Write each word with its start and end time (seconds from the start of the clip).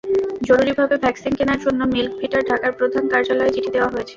জরুরিভাবে 0.47 0.95
vaccine 0.97 1.33
কেনার 1.35 1.59
জন্য 1.59 1.81
milk 1.93 2.11
ভিটার 2.21 2.43
ঢাকার 2.49 2.71
প্রধান 2.79 3.03
কার্যালয়ে 3.07 3.53
চিঠি 3.55 3.69
দেওয়া 3.75 3.91
হয়েছে। 3.93 4.09